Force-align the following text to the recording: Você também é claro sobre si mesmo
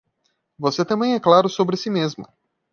Você 0.57 0.83
também 0.83 1.13
é 1.13 1.19
claro 1.19 1.47
sobre 1.47 1.77
si 1.77 1.87
mesmo 1.91 2.25